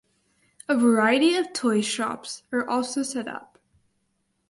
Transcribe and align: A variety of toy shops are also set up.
A 0.67 0.75
variety 0.75 1.35
of 1.35 1.53
toy 1.53 1.81
shops 1.81 2.41
are 2.51 2.67
also 2.67 3.03
set 3.03 3.27
up. 3.27 3.59